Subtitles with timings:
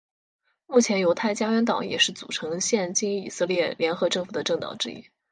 [0.65, 5.05] 目前犹太家园党也是组成现今以色列联合政府的政党之一。